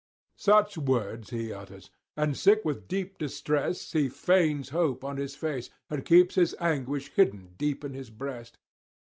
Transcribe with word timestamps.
Such 0.39 0.79
words 0.79 1.29
he 1.29 1.53
utters, 1.53 1.91
and 2.17 2.35
sick 2.35 2.65
with 2.65 2.87
deep 2.87 3.19
distress 3.19 3.91
he 3.91 4.09
feigns 4.09 4.69
hope 4.69 5.03
on 5.03 5.17
his 5.17 5.35
face, 5.35 5.69
and 5.91 6.03
keeps 6.03 6.33
his 6.33 6.55
anguish 6.59 7.11
hidden 7.13 7.53
deep 7.59 7.83
in 7.83 7.93
his 7.93 8.09
breast. 8.09 8.57